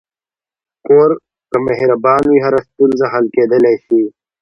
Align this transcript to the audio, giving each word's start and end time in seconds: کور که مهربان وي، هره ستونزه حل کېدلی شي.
کور 0.85 1.09
که 1.49 1.57
مهربان 1.67 2.23
وي، 2.29 2.37
هره 2.45 2.59
ستونزه 2.67 3.05
حل 3.13 3.25
کېدلی 3.35 3.75
شي. 3.85 4.01